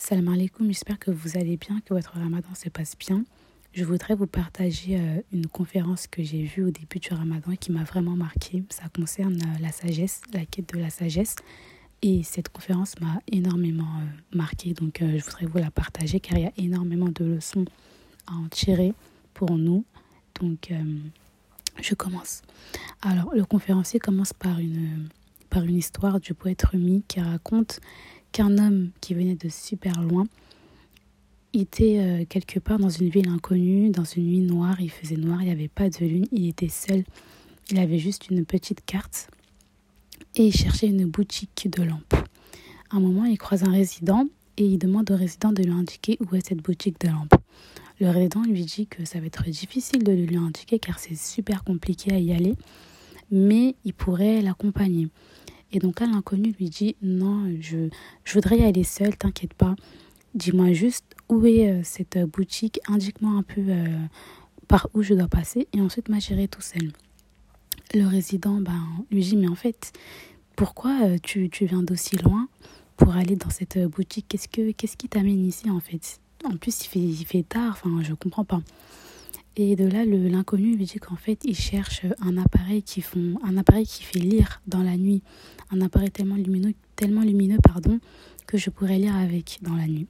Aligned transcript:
Salam 0.00 0.28
alaikum, 0.28 0.68
j'espère 0.68 0.96
que 1.00 1.10
vous 1.10 1.36
allez 1.36 1.56
bien, 1.56 1.80
que 1.84 1.92
votre 1.92 2.12
ramadan 2.12 2.54
se 2.54 2.68
passe 2.68 2.96
bien. 2.96 3.24
Je 3.72 3.84
voudrais 3.84 4.14
vous 4.14 4.28
partager 4.28 4.96
euh, 4.96 5.20
une 5.32 5.48
conférence 5.48 6.06
que 6.06 6.22
j'ai 6.22 6.44
vue 6.44 6.62
au 6.62 6.70
début 6.70 7.00
du 7.00 7.12
ramadan 7.12 7.50
et 7.50 7.56
qui 7.56 7.72
m'a 7.72 7.82
vraiment 7.82 8.14
marqué. 8.14 8.62
Ça 8.70 8.84
concerne 8.94 9.34
euh, 9.42 9.58
la 9.60 9.72
sagesse, 9.72 10.20
la 10.32 10.46
quête 10.46 10.72
de 10.72 10.78
la 10.78 10.90
sagesse. 10.90 11.34
Et 12.00 12.22
cette 12.22 12.48
conférence 12.48 12.94
m'a 13.00 13.18
énormément 13.26 13.88
euh, 13.98 14.36
marqué, 14.36 14.72
donc 14.72 15.00
je 15.02 15.22
voudrais 15.24 15.46
vous 15.46 15.58
la 15.58 15.72
partager 15.72 16.20
car 16.20 16.38
il 16.38 16.44
y 16.44 16.46
a 16.46 16.52
énormément 16.56 17.08
de 17.08 17.24
leçons 17.24 17.64
à 18.28 18.34
en 18.34 18.48
tirer 18.48 18.94
pour 19.34 19.58
nous. 19.58 19.84
Donc 20.40 20.72
je 21.82 21.94
commence. 21.96 22.42
Alors 23.02 23.34
le 23.34 23.44
conférencier 23.44 23.98
commence 23.98 24.32
par 24.32 24.60
une, 24.60 25.08
par 25.50 25.64
une 25.64 25.74
histoire 25.74 26.20
du 26.20 26.34
poète 26.34 26.62
Rumi 26.62 27.02
qui 27.08 27.20
raconte 27.20 27.80
qu'un 28.32 28.58
homme 28.58 28.90
qui 29.00 29.14
venait 29.14 29.34
de 29.34 29.48
super 29.48 30.00
loin 30.02 30.26
était 31.54 31.98
euh, 31.98 32.24
quelque 32.28 32.58
part 32.58 32.78
dans 32.78 32.88
une 32.88 33.08
ville 33.08 33.28
inconnue, 33.28 33.90
dans 33.90 34.04
une 34.04 34.26
nuit 34.26 34.40
noire, 34.40 34.80
il 34.80 34.90
faisait 34.90 35.16
noir, 35.16 35.42
il 35.42 35.46
n'y 35.46 35.52
avait 35.52 35.68
pas 35.68 35.88
de 35.88 36.04
lune, 36.04 36.26
il 36.32 36.48
était 36.48 36.68
seul, 36.68 37.04
il 37.70 37.78
avait 37.78 37.98
juste 37.98 38.28
une 38.30 38.44
petite 38.44 38.84
carte 38.84 39.28
et 40.36 40.46
il 40.46 40.52
cherchait 40.52 40.88
une 40.88 41.06
boutique 41.06 41.68
de 41.70 41.82
lampes. 41.82 42.14
À 42.90 42.96
un 42.96 43.00
moment, 43.00 43.24
il 43.24 43.38
croise 43.38 43.64
un 43.64 43.72
résident 43.72 44.26
et 44.56 44.64
il 44.64 44.78
demande 44.78 45.10
au 45.10 45.16
résident 45.16 45.52
de 45.52 45.62
lui 45.62 45.72
indiquer 45.72 46.18
où 46.20 46.34
est 46.34 46.46
cette 46.46 46.62
boutique 46.62 47.00
de 47.00 47.08
lampes. 47.08 47.34
Le 48.00 48.10
résident 48.10 48.42
lui 48.42 48.64
dit 48.64 48.86
que 48.86 49.04
ça 49.04 49.18
va 49.18 49.26
être 49.26 49.44
difficile 49.44 50.04
de 50.04 50.12
lui 50.12 50.36
indiquer 50.36 50.78
car 50.78 50.98
c'est 50.98 51.16
super 51.16 51.64
compliqué 51.64 52.12
à 52.12 52.18
y 52.18 52.32
aller, 52.32 52.54
mais 53.30 53.74
il 53.84 53.92
pourrait 53.92 54.40
l'accompagner. 54.42 55.08
Et 55.72 55.78
donc, 55.78 56.00
l'inconnu 56.00 56.54
lui 56.58 56.70
dit 56.70 56.96
Non, 57.02 57.50
je, 57.60 57.88
je 58.24 58.34
voudrais 58.34 58.58
y 58.58 58.64
aller 58.64 58.84
seul, 58.84 59.16
t'inquiète 59.16 59.54
pas. 59.54 59.74
Dis-moi 60.34 60.72
juste 60.72 61.04
où 61.28 61.44
est 61.46 61.70
euh, 61.70 61.80
cette 61.82 62.16
euh, 62.16 62.26
boutique, 62.26 62.80
indique-moi 62.88 63.32
un 63.32 63.42
peu 63.42 63.62
euh, 63.66 63.86
par 64.66 64.88
où 64.94 65.02
je 65.02 65.14
dois 65.14 65.28
passer 65.28 65.68
et 65.72 65.80
ensuite 65.80 66.06
j'irai 66.18 66.48
tout 66.48 66.60
seul. 66.60 66.92
Le 67.94 68.06
résident 68.06 68.60
ben, 68.60 68.80
lui 69.10 69.22
dit 69.22 69.36
Mais 69.36 69.48
en 69.48 69.54
fait, 69.54 69.92
pourquoi 70.56 71.18
tu, 71.22 71.48
tu 71.48 71.66
viens 71.66 71.82
d'aussi 71.82 72.16
loin 72.16 72.48
pour 72.96 73.16
aller 73.16 73.36
dans 73.36 73.50
cette 73.50 73.78
boutique? 73.86 74.26
Qu'est-ce 74.28 74.48
que 74.48 74.72
qu'est-ce 74.72 74.96
qui 74.96 75.08
t'amène 75.08 75.44
ici 75.44 75.70
en 75.70 75.80
fait? 75.80 76.20
En 76.44 76.56
plus, 76.56 76.84
il 76.84 76.88
fait, 76.88 77.00
il 77.00 77.24
fait 77.24 77.42
tard, 77.42 77.72
enfin, 77.72 78.02
je 78.02 78.12
comprends 78.14 78.44
pas. 78.44 78.60
Et 79.60 79.74
de 79.74 79.88
là, 79.88 80.04
l'inconnu 80.04 80.76
lui 80.76 80.84
dit 80.84 81.00
qu'en 81.00 81.16
fait, 81.16 81.40
il 81.44 81.56
cherche 81.56 82.02
un 82.20 82.36
appareil 82.36 82.84
qui 82.84 83.00
font, 83.00 83.40
un 83.42 83.56
appareil 83.56 83.84
qui 83.84 84.04
fait 84.04 84.20
lire 84.20 84.62
dans 84.68 84.84
la 84.84 84.96
nuit, 84.96 85.20
un 85.72 85.80
appareil 85.80 86.12
tellement 86.12 86.36
lumineux, 86.36 86.74
tellement 86.94 87.22
lumineux, 87.22 87.58
pardon, 87.60 87.98
que 88.46 88.56
je 88.56 88.70
pourrais 88.70 88.98
lire 88.98 89.16
avec 89.16 89.58
dans 89.62 89.74
la 89.74 89.88
nuit. 89.88 90.06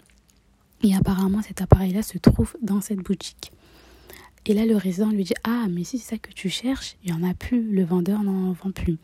Et 0.83 0.95
apparemment, 0.95 1.41
cet 1.41 1.63
appareil-là 1.63 2.03
se 2.03 2.19
trouve 2.19 2.57
dans 2.61 2.83
cette 2.83 2.99
boutique. 2.99 3.51
Et 4.45 4.53
là, 4.53 4.67
le 4.67 4.77
résident 4.77 5.09
lui 5.09 5.25
dit 5.25 5.35
Ah, 5.45 5.65
mais 5.71 5.83
si 5.83 5.97
c'est 5.97 6.11
ça 6.11 6.19
que 6.19 6.31
tu 6.31 6.51
cherches, 6.51 6.97
il 7.03 7.15
n'y 7.15 7.19
en 7.19 7.27
a 7.27 7.33
plus, 7.33 7.73
le 7.73 7.85
vendeur 7.85 8.23
n'en 8.25 8.53
vend 8.53 8.71
plus. 8.71 8.99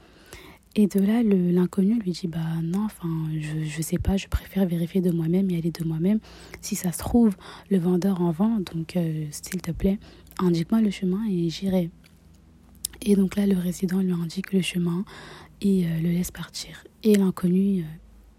Et 0.77 0.89
de 0.89 0.99
là, 0.99 1.23
l'inconnu 1.23 2.01
lui 2.01 2.11
dit 2.11 2.27
Bah 2.27 2.41
non, 2.63 2.85
enfin, 2.85 3.09
je 3.39 3.77
ne 3.77 3.83
sais 3.83 3.99
pas, 3.99 4.17
je 4.17 4.27
préfère 4.27 4.67
vérifier 4.67 5.01
de 5.01 5.13
moi-même 5.13 5.49
et 5.51 5.57
aller 5.57 5.71
de 5.71 5.85
moi-même. 5.85 6.19
Si 6.61 6.75
ça 6.75 6.91
se 6.91 6.99
trouve, 6.99 7.37
le 7.71 7.79
vendeur 7.79 8.21
en 8.21 8.33
vend, 8.33 8.59
donc 8.73 8.97
euh, 8.97 9.27
s'il 9.31 9.63
te 9.63 9.71
plaît, 9.71 9.99
indique-moi 10.39 10.81
le 10.81 10.91
chemin 10.91 11.25
et 11.29 11.49
j'irai. 11.49 11.91
Et 13.03 13.17
donc 13.17 13.37
là, 13.37 13.47
le 13.47 13.57
résident 13.57 14.01
lui 14.01 14.13
indique 14.13 14.53
le 14.53 14.63
chemin 14.63 15.05
et 15.61 15.87
euh, 15.87 16.01
le 16.01 16.11
laisse 16.11 16.31
partir. 16.31 16.85
Et 17.03 17.15
l'inconnu 17.15 17.81
euh, 17.81 17.85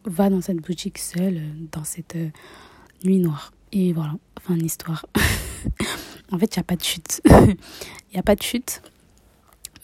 va 0.06 0.30
dans 0.30 0.42
cette 0.42 0.58
boutique 0.58 0.98
seul, 0.98 1.42
dans 1.72 1.84
cette 1.84 2.18
nuit 3.04 3.20
noire. 3.20 3.52
Et 3.72 3.94
voilà, 3.94 4.16
fin 4.42 4.56
de 4.56 4.62
l'histoire. 4.62 5.06
en 6.32 6.40
fait, 6.40 6.56
il 6.56 6.60
n'y 6.60 6.62
a 6.62 6.64
pas 6.64 6.76
de 6.76 6.84
chute. 6.84 7.22
Il 8.12 8.18
n'y 8.18 8.20
a 8.20 8.24
pas 8.24 8.36
de 8.36 8.44
chute, 8.44 8.82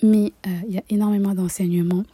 mais 0.01 0.31
il 0.45 0.73
y 0.73 0.77
a 0.77 0.83
énormément 0.89 1.35
d'enseignements 1.35 2.05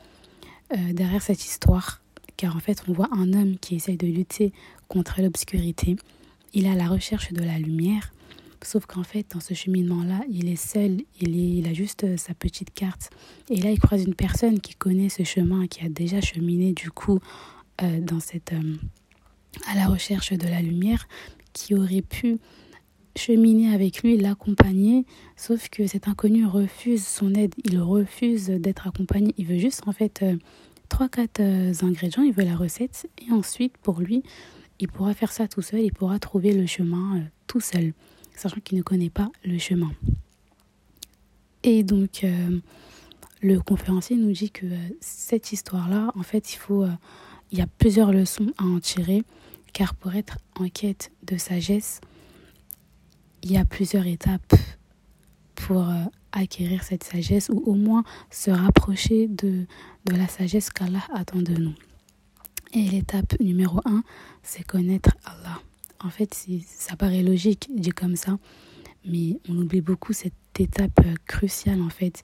euh, 0.74 0.92
derrière 0.92 1.22
cette 1.22 1.46
histoire, 1.46 2.02
car 2.36 2.58
en 2.58 2.60
fait 2.60 2.84
on 2.90 2.92
voit 2.92 3.08
un 3.14 3.32
homme 3.32 3.58
qui 3.58 3.76
essaye 3.76 3.96
de 3.96 4.06
lutter 4.06 4.52
contre 4.90 5.22
l'obscurité. 5.22 5.96
Il 6.54 6.66
est 6.66 6.72
à 6.72 6.76
la 6.76 6.90
recherche 6.90 7.32
de 7.32 7.42
la 7.42 7.58
lumière, 7.58 8.12
sauf 8.64 8.86
qu'en 8.86 9.04
fait 9.04 9.26
dans 9.34 9.40
ce 9.40 9.54
cheminement-là, 9.54 10.22
il 10.30 10.50
est 10.50 10.56
seul, 10.56 11.02
il, 11.20 11.38
est, 11.38 11.58
il 11.58 11.68
a 11.68 11.74
juste 11.74 12.04
euh, 12.04 12.18
sa 12.18 12.34
petite 12.34 12.74
carte. 12.74 13.10
Et 13.50 13.62
là 13.62 13.72
il 13.72 13.80
croise 13.80 14.04
une 14.04 14.16
personne 14.16 14.60
qui 14.60 14.76
connaît 14.76 15.10
ce 15.10 15.24
chemin, 15.24 15.68
qui 15.68 15.86
a 15.86 15.90
déjà 15.90 16.22
cheminé 16.22 16.74
du 16.74 16.92
coup 16.92 17.20
euh, 17.82 18.00
dans 18.00 18.20
cette, 18.20 18.54
à 19.68 19.76
la 19.76 19.88
recherche 19.88 20.34
de 20.34 20.48
la 20.48 20.62
lumière, 20.62 21.08
qui 21.54 21.76
aurait 21.76 22.02
pu 22.02 22.38
cheminer 23.18 23.74
avec 23.74 24.04
lui, 24.04 24.18
l'accompagner, 24.18 25.06
sauf 25.36 25.70
que 25.70 25.88
cet 25.88 26.08
inconnu 26.08 26.46
refuse 26.46 27.06
son 27.06 27.34
aide, 27.34 27.54
il 27.66 27.80
refuse 27.80 28.48
d'être 28.48 28.88
accompagné, 28.88 29.34
il 29.38 29.46
veut 29.46 29.58
juste 29.58 29.82
en 29.88 29.92
fait 29.92 30.22
euh, 30.22 30.38
trois, 30.88 31.10
quatre 31.10 31.42
euh, 31.42 31.74
ingrédients, 31.82 32.24
il 32.24 32.34
veut 32.34 32.46
la 32.46 32.56
recette. 32.56 33.10
Et 33.28 33.32
ensuite 33.32 33.78
pour 33.78 34.00
lui, 34.00 34.24
il 34.80 34.88
pourra 34.88 35.14
faire 35.14 35.32
ça 35.32 35.48
tout 35.48 35.62
seul, 35.62 35.82
il 35.82 35.92
pourra 35.92 36.20
trouver 36.20 36.54
le 36.54 36.66
chemin 36.68 37.18
euh, 37.18 37.22
tout 37.48 37.60
seul, 37.60 37.94
sachant 38.38 38.62
qu'il 38.62 38.78
ne 38.78 38.84
connaît 38.84 39.10
pas 39.10 39.30
le 39.44 39.58
chemin. 39.58 39.92
Et 41.64 41.84
donc 41.84 42.26
le 43.42 43.60
conférencier 43.60 44.16
nous 44.16 44.32
dit 44.32 44.52
que 44.52 44.66
cette 45.02 45.52
histoire-là, 45.52 46.12
en 46.16 46.24
fait, 46.24 46.54
il 46.54 46.58
faut, 46.58 46.86
il 47.52 47.58
y 47.58 47.62
a 47.62 47.68
plusieurs 47.68 48.14
leçons 48.14 48.54
à 48.58 48.64
en 48.64 48.80
tirer, 48.80 49.24
car 49.74 49.96
pour 49.96 50.16
être 50.16 50.38
en 50.56 50.70
quête 50.70 51.12
de 51.24 51.38
sagesse, 51.38 52.00
il 53.44 53.52
y 53.52 53.58
a 53.58 53.66
plusieurs 53.66 54.06
étapes 54.06 54.56
pour 55.56 55.90
euh, 55.90 56.04
acquérir 56.32 56.84
cette 56.84 57.04
sagesse 57.04 57.50
ou 57.50 57.62
au 57.66 57.74
moins 57.74 58.04
se 58.30 58.52
rapprocher 58.52 59.28
de, 59.28 59.66
de 60.06 60.16
la 60.16 60.28
sagesse 60.28 60.70
qu'Allah 60.70 61.04
attend 61.14 61.42
de 61.42 61.54
nous. 61.54 61.74
Et 62.74 62.84
l'étape 62.84 63.40
numéro 63.40 63.80
un, 63.86 64.04
c'est 64.44 64.64
connaître 64.64 65.12
Allah. 65.26 65.62
En 66.04 66.10
fait, 66.10 66.48
ça 66.66 66.96
paraît 66.96 67.24
logique 67.24 67.70
dit 67.74 67.90
comme 67.90 68.16
ça, 68.16 68.38
mais 69.06 69.40
on 69.50 69.58
oublie 69.58 69.82
beaucoup 69.82 70.14
cette 70.14 70.34
étape 70.60 71.00
euh, 71.06 71.16
cruciale 71.26 71.82
en 71.82 71.90
fait. 71.90 72.24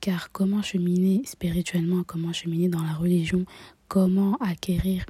Car 0.00 0.32
comment 0.32 0.62
cheminer 0.62 1.22
spirituellement, 1.24 2.02
comment 2.04 2.32
cheminer 2.32 2.68
dans 2.68 2.82
la 2.82 2.94
religion, 2.94 3.44
comment 3.86 4.36
acquérir 4.38 5.06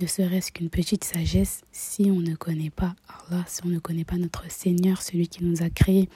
ne 0.00 0.06
serait-ce 0.06 0.52
qu'une 0.52 0.70
petite 0.70 1.04
sagesse 1.04 1.62
si 1.72 2.10
on 2.10 2.20
ne 2.20 2.34
connaît 2.34 2.70
pas 2.70 2.94
Allah, 3.08 3.44
si 3.46 3.64
on 3.64 3.68
ne 3.68 3.78
connaît 3.78 4.04
pas 4.04 4.16
notre 4.16 4.50
Seigneur, 4.50 5.00
celui 5.00 5.28
qui 5.28 5.44
nous 5.44 5.62
a 5.62 5.70
créés. 5.70 6.08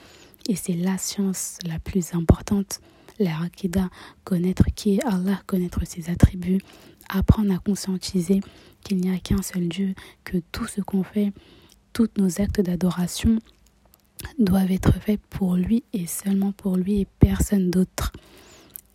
Et 0.48 0.56
c'est 0.56 0.74
la 0.74 0.98
science 0.98 1.58
la 1.66 1.78
plus 1.78 2.14
importante, 2.14 2.80
la 3.18 3.40
Akida, 3.42 3.88
connaître 4.24 4.64
qui 4.74 4.96
est 4.96 5.04
Allah, 5.04 5.40
connaître 5.46 5.80
ses 5.86 6.10
attributs, 6.10 6.60
apprendre 7.08 7.52
à 7.54 7.58
conscientiser 7.58 8.40
qu'il 8.84 8.98
n'y 8.98 9.10
a 9.14 9.18
qu'un 9.18 9.42
seul 9.42 9.68
Dieu, 9.68 9.94
que 10.24 10.38
tout 10.52 10.66
ce 10.66 10.80
qu'on 10.80 11.02
fait, 11.02 11.32
tous 11.92 12.08
nos 12.16 12.40
actes 12.40 12.60
d'adoration 12.60 13.38
doivent 14.38 14.70
être 14.70 14.94
faits 15.00 15.20
pour 15.30 15.56
lui 15.56 15.84
et 15.92 16.06
seulement 16.06 16.52
pour 16.52 16.76
lui 16.76 17.00
et 17.00 17.06
personne 17.18 17.70
d'autre. 17.70 18.12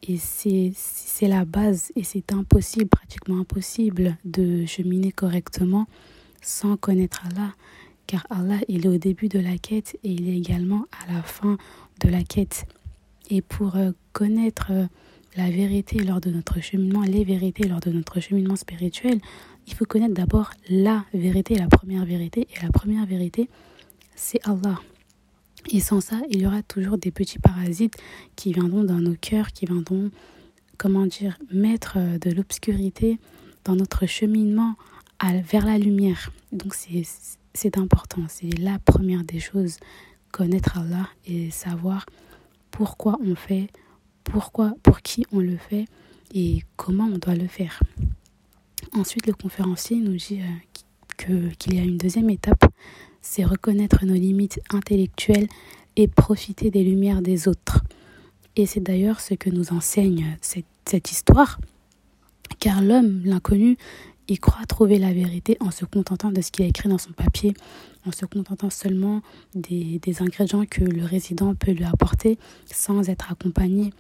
Et 0.05 0.17
c'est 0.17 0.73
la 1.27 1.45
base 1.45 1.91
et 1.95 2.03
c'est 2.03 2.33
impossible, 2.33 2.89
pratiquement 2.89 3.39
impossible 3.39 4.17
de 4.25 4.65
cheminer 4.65 5.13
correctement 5.13 5.87
sans 6.41 6.75
connaître 6.75 7.23
Allah. 7.31 7.53
Car 8.05 8.27
Allah, 8.29 8.59
il 8.67 8.85
est 8.85 8.89
au 8.89 8.97
début 8.97 9.29
de 9.29 9.39
la 9.39 9.57
quête 9.57 9.97
et 10.03 10.11
il 10.11 10.27
est 10.27 10.37
également 10.37 10.85
à 11.07 11.13
la 11.13 11.23
fin 11.23 11.57
de 12.01 12.09
la 12.09 12.21
quête. 12.23 12.65
Et 13.33 13.41
pour 13.41 13.77
euh, 13.77 13.93
connaître 14.11 14.67
euh, 14.69 14.85
la 15.35 15.49
vérité 15.49 15.97
lors 15.97 16.21
de 16.21 16.29
notre 16.29 16.61
cheminement, 16.61 17.01
les 17.01 17.23
vérités 17.23 17.67
lors 17.67 17.79
de 17.79 17.89
notre 17.89 18.19
cheminement 18.19 18.55
spirituel, 18.55 19.19
il 19.65 19.73
faut 19.73 19.85
connaître 19.85 20.13
d'abord 20.13 20.51
la 20.69 21.03
vérité, 21.15 21.55
la 21.55 21.67
première 21.67 22.05
vérité. 22.05 22.47
Et 22.55 22.63
la 22.63 22.69
première 22.69 23.07
vérité, 23.07 23.49
c'est 24.13 24.39
Allah. 24.47 24.79
Et 25.71 25.79
sans 25.79 25.99
ça, 25.99 26.21
il 26.29 26.43
y 26.43 26.45
aura 26.45 26.61
toujours 26.61 26.99
des 26.99 27.09
petits 27.09 27.39
parasites 27.39 27.95
qui 28.35 28.53
viendront 28.53 28.83
dans 28.83 28.99
nos 28.99 29.15
cœurs, 29.15 29.51
qui 29.51 29.65
viendront, 29.65 30.11
comment 30.77 31.07
dire, 31.07 31.39
mettre 31.51 31.95
euh, 31.97 32.19
de 32.19 32.29
l'obscurité 32.29 33.17
dans 33.63 33.75
notre 33.75 34.05
cheminement 34.05 34.75
vers 35.45 35.65
la 35.65 35.79
lumière. 35.79 36.31
Donc 36.51 36.75
c'est 36.75 37.77
important, 37.77 38.23
c'est 38.27 38.59
la 38.59 38.77
première 38.77 39.23
des 39.23 39.39
choses, 39.39 39.77
connaître 40.31 40.77
Allah 40.77 41.07
et 41.25 41.49
savoir 41.49 42.05
pourquoi 42.73 43.17
on 43.23 43.35
fait, 43.35 43.67
pourquoi, 44.23 44.73
pour 44.81 45.01
qui 45.01 45.25
on 45.31 45.39
le 45.39 45.57
fait 45.57 45.85
et 46.33 46.63
comment 46.75 47.05
on 47.05 47.19
doit 47.19 47.35
le 47.35 47.47
faire. 47.47 47.81
Ensuite, 48.93 49.27
le 49.27 49.33
conférencier 49.33 49.97
nous 49.97 50.17
dit 50.17 50.41
euh, 51.29 51.49
qu'il 51.57 51.75
y 51.75 51.79
a 51.79 51.83
une 51.83 51.97
deuxième 51.97 52.31
étape, 52.31 52.65
c'est 53.21 53.45
reconnaître 53.45 54.05
nos 54.05 54.15
limites 54.15 54.59
intellectuelles 54.71 55.47
et 55.95 56.07
profiter 56.07 56.71
des 56.71 56.83
lumières 56.83 57.21
des 57.21 57.47
autres. 57.47 57.83
Et 58.55 58.65
c'est 58.65 58.81
d'ailleurs 58.81 59.19
ce 59.19 59.35
que 59.35 59.51
nous 59.51 59.71
enseigne 59.71 60.37
cette, 60.41 61.11
histoire, 61.11 61.59
car 62.59 62.81
l'homme, 62.81 63.21
l'inconnu, 63.23 63.77
il 64.27 64.39
croit 64.39 64.65
trouver 64.65 64.97
la 64.97 65.13
vérité 65.13 65.57
en 65.59 65.69
se 65.69 65.85
contentant 65.85 66.31
de 66.31 66.41
ce 66.41 66.51
qu'il 66.51 66.65
a 66.65 66.67
écrit 66.67 66.89
dans 66.89 66.97
son 66.97 67.13
papier, 67.13 67.53
en 68.05 68.11
se 68.11 68.25
contentant 68.25 68.69
seulement 68.69 69.21
des, 69.55 69.99
des 69.99 70.21
ingrédients 70.21 70.65
que 70.65 70.83
le 70.83 71.03
résident 71.03 71.55
peut 71.55 71.71
lui 71.71 71.85
apporter 71.85 72.37
sans 72.65 73.09
être 73.09 73.31
accompagné. 73.31 73.91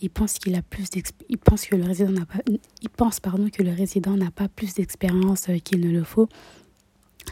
Il 0.00 0.10
pense 0.10 0.34
qu'il 0.34 0.54
a 0.54 0.62
plus 0.62 0.86
il 1.28 1.38
pense 1.38 1.66
que 1.66 1.74
le 1.74 1.84
résident 1.84 2.12
n'a 2.12 2.26
pas 2.26 2.38
il 2.82 2.88
pense 2.88 3.18
pardon 3.18 3.48
que 3.50 3.62
le 3.62 3.72
résident 3.72 4.16
n'a 4.16 4.30
pas 4.30 4.48
plus 4.48 4.74
d'expérience 4.74 5.48
euh, 5.48 5.58
qu'il 5.58 5.80
ne 5.80 5.90
le 5.90 6.04
faut 6.04 6.28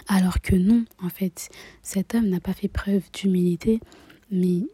alors 0.08 0.40
que 0.40 0.56
non 0.56 0.84
en 1.00 1.08
fait 1.08 1.48
cet 1.82 2.16
homme 2.16 2.28
n'a 2.28 2.40
pas 2.40 2.52
fait 2.54 2.68
preuve 2.68 3.02
d'humilité 3.12 3.78
mais 4.32 4.64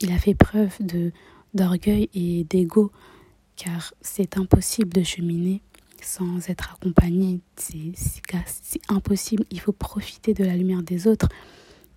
il 0.00 0.10
a 0.10 0.18
fait 0.18 0.34
preuve 0.34 0.74
de 0.80 1.12
d'orgueil 1.54 2.08
et 2.12 2.42
d'ego 2.42 2.90
car 3.54 3.94
c'est 4.00 4.36
impossible 4.36 4.92
de 4.92 5.04
cheminer 5.04 5.62
sans 6.04 6.48
être 6.48 6.74
accompagné. 6.74 7.40
C'est 7.56 7.92
impossible. 8.88 9.44
Il 9.50 9.60
faut 9.60 9.72
profiter 9.72 10.34
de 10.34 10.44
la 10.44 10.56
lumière 10.56 10.82
des 10.82 11.06
autres, 11.06 11.28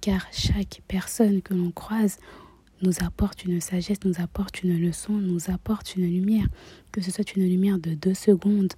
car 0.02 0.25
chaque 0.31 0.81
personne 0.88 1.42
que 1.42 1.54
l'on 1.54 1.72
croise 1.72 2.18
nous 2.81 3.04
apporte 3.04 3.46
une 3.46 3.62
sagesse, 3.62 4.04
nous 4.04 4.22
apporte 4.22 4.63
une 4.63 4.80
leçon, 4.80 5.13
nous 5.13 5.50
apporte 5.50 5.96
une 5.96 6.06
lumière, 6.06 6.48
que 6.92 7.02
ce 7.02 7.12
soit 7.12 7.36
une 7.36 7.48
lumière 7.48 7.80
de 7.80 7.94
deux 7.94 8.13
secondes, 8.13 8.74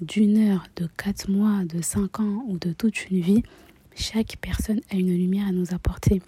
d'une 0.00 0.38
heure, 0.38 0.66
de 0.76 0.88
quatre 0.96 1.30
mois, 1.30 1.64
de 1.64 1.80
cinq 1.82 2.20
ans 2.20 2.44
ou 2.48 2.58
de 2.58 2.72
toute 2.72 3.10
une 3.10 3.20
vie. 3.20 3.42
Chaque 3.94 4.36
personne 4.40 4.80
a 4.90 4.96
une 4.96 5.14
lumière 5.16 5.48
à 5.48 5.52
nous 5.52 5.74
apporter. 5.74 6.22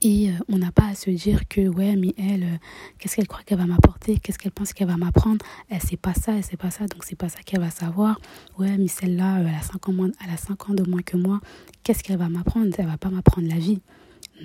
Et 0.00 0.28
euh, 0.28 0.32
on 0.48 0.58
n'a 0.58 0.72
pas 0.72 0.88
à 0.88 0.94
se 0.94 1.10
dire 1.10 1.48
que, 1.48 1.66
ouais, 1.68 1.96
mais 1.96 2.14
elle, 2.18 2.42
euh, 2.44 2.56
qu'est-ce 2.98 3.16
qu'elle 3.16 3.28
croit 3.28 3.42
qu'elle 3.44 3.58
va 3.58 3.66
m'apporter 3.66 4.18
Qu'est-ce 4.18 4.38
qu'elle 4.38 4.52
pense 4.52 4.72
qu'elle 4.72 4.88
va 4.88 4.96
m'apprendre 4.96 5.44
Elle 5.68 5.80
sait 5.80 5.96
pas 5.96 6.14
ça, 6.14 6.34
elle 6.34 6.44
sait 6.44 6.56
pas 6.56 6.70
ça, 6.70 6.86
donc 6.86 7.04
c'est 7.04 7.16
pas 7.16 7.28
ça 7.28 7.40
qu'elle 7.40 7.60
va 7.60 7.70
savoir. 7.70 8.20
Ouais, 8.58 8.76
mais 8.76 8.88
celle-là, 8.88 9.38
euh, 9.38 9.46
elle, 9.48 9.54
a 9.54 9.62
5 9.62 9.88
ans 9.88 10.10
elle 10.24 10.30
a 10.30 10.36
5 10.36 10.70
ans 10.70 10.74
de 10.74 10.88
moins 10.88 11.02
que 11.02 11.16
moi. 11.16 11.40
Qu'est-ce 11.82 12.02
qu'elle 12.02 12.18
va 12.18 12.28
m'apprendre? 12.28 12.74
Elle 12.78 12.86
va 12.86 12.98
pas 12.98 13.10
m'apprendre 13.10 13.48
la 13.48 13.58
vie. 13.58 13.80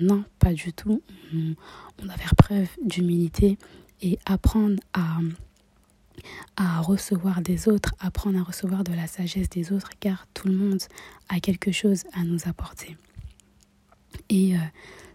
Non, 0.00 0.24
pas 0.38 0.52
du 0.52 0.72
tout. 0.72 1.02
On, 1.34 1.54
on 2.00 2.06
doit 2.06 2.16
faire 2.16 2.36
preuve 2.36 2.68
d'humilité 2.82 3.58
et 4.02 4.18
apprendre 4.24 4.80
à, 4.94 5.18
à 6.56 6.80
recevoir 6.80 7.42
des 7.42 7.68
autres, 7.68 7.94
apprendre 7.98 8.38
à 8.38 8.42
recevoir 8.42 8.84
de 8.84 8.92
la 8.92 9.06
sagesse 9.06 9.48
des 9.48 9.72
autres, 9.72 9.90
car 10.00 10.26
tout 10.34 10.48
le 10.48 10.54
monde 10.54 10.80
a 11.28 11.40
quelque 11.40 11.72
chose 11.72 12.04
à 12.12 12.24
nous 12.24 12.38
apporter. 12.46 12.96
Et 14.30 14.54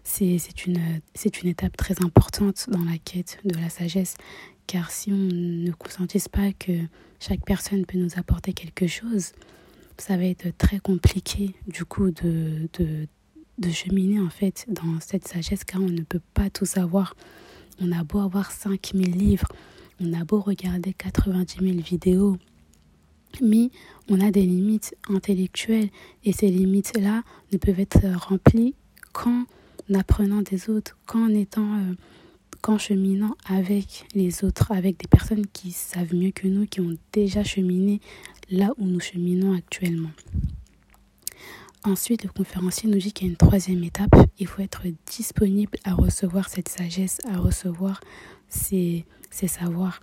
c'est 0.02 0.66
une, 0.66 1.00
une 1.42 1.48
étape 1.48 1.76
très 1.76 2.02
importante 2.02 2.66
dans 2.70 2.84
la 2.84 2.98
quête 2.98 3.38
de 3.44 3.56
la 3.58 3.70
sagesse, 3.70 4.16
car 4.66 4.90
si 4.90 5.12
on 5.12 5.16
ne 5.16 5.72
conscientise 5.72 6.28
pas 6.28 6.52
que 6.52 6.72
chaque 7.18 7.44
personne 7.44 7.86
peut 7.86 7.98
nous 7.98 8.18
apporter 8.18 8.52
quelque 8.52 8.86
chose, 8.86 9.32
ça 9.98 10.16
va 10.16 10.24
être 10.24 10.56
très 10.58 10.78
compliqué 10.78 11.54
du 11.66 11.84
coup 11.84 12.10
de, 12.10 12.68
de, 12.78 13.08
de 13.58 13.70
cheminer 13.70 14.20
en 14.20 14.28
fait 14.28 14.66
dans 14.68 15.00
cette 15.00 15.26
sagesse, 15.26 15.64
car 15.64 15.80
on 15.80 15.88
ne 15.88 16.02
peut 16.02 16.20
pas 16.34 16.50
tout 16.50 16.66
savoir. 16.66 17.14
On 17.80 17.92
a 17.92 18.04
beau 18.04 18.20
avoir 18.20 18.52
5000 18.52 19.10
livres, 19.16 19.48
on 20.00 20.12
a 20.12 20.24
beau 20.24 20.40
regarder 20.40 20.92
90 20.92 21.58
000 21.60 21.78
vidéos, 21.78 22.36
mais 23.42 23.70
on 24.08 24.20
a 24.20 24.30
des 24.30 24.42
limites 24.42 24.94
intellectuelles. 25.08 25.88
Et 26.24 26.32
ces 26.32 26.48
limites-là 26.48 27.22
ne 27.52 27.58
peuvent 27.58 27.80
être 27.80 28.06
remplies 28.28 28.74
quand 29.16 29.46
en 29.90 29.94
apprenant 29.94 30.42
des 30.42 30.68
autres, 30.68 30.98
qu'en 31.06 31.28
étant, 31.28 31.78
euh, 31.78 31.94
qu'en 32.60 32.76
cheminant 32.76 33.34
avec 33.48 34.04
les 34.14 34.44
autres, 34.44 34.72
avec 34.72 34.98
des 34.98 35.08
personnes 35.08 35.46
qui 35.46 35.70
savent 35.72 36.14
mieux 36.14 36.32
que 36.32 36.46
nous, 36.46 36.66
qui 36.66 36.80
ont 36.80 36.96
déjà 37.12 37.42
cheminé 37.42 38.00
là 38.50 38.72
où 38.76 38.84
nous 38.84 39.00
cheminons 39.00 39.54
actuellement. 39.54 40.10
Ensuite, 41.82 42.24
le 42.24 42.30
conférencier 42.30 42.90
nous 42.90 42.98
dit 42.98 43.12
qu'il 43.12 43.26
y 43.26 43.30
a 43.30 43.32
une 43.32 43.38
troisième 43.38 43.84
étape. 43.84 44.14
Il 44.38 44.46
faut 44.46 44.60
être 44.60 44.82
disponible 45.06 45.78
à 45.84 45.94
recevoir 45.94 46.50
cette 46.50 46.68
sagesse, 46.68 47.18
à 47.26 47.38
recevoir 47.38 48.00
ces, 48.48 49.06
ces 49.30 49.48
savoirs. 49.48 50.00